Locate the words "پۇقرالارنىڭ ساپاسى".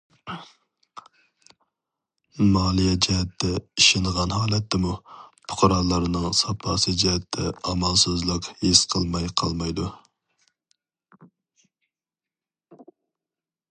5.51-6.95